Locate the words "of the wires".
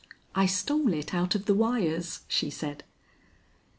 1.35-2.21